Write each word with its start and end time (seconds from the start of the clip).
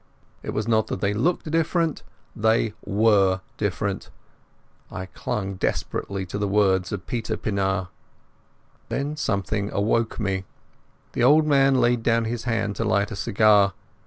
It 0.41 0.49
was 0.49 0.67
not 0.67 0.87
that 0.87 0.99
they 0.99 1.13
looked 1.13 1.51
different; 1.51 2.01
they 2.35 2.73
were 2.83 3.41
different. 3.57 4.09
I 4.91 5.05
clung 5.05 5.57
desperately 5.57 6.25
to 6.25 6.39
the 6.39 6.47
words 6.47 6.91
of 6.91 7.05
Peter 7.05 7.37
Pienaar. 7.37 7.89
Then 8.89 9.15
something 9.15 9.69
awoke 9.71 10.19
me. 10.19 10.43
The 11.13 11.23
old 11.23 11.45
man 11.45 11.75
laid 11.75 12.01
down 12.01 12.25
his 12.25 12.45
hand 12.45 12.77
to 12.77 12.83
light 12.83 13.11
a 13.11 13.15
cigar. 13.15 13.73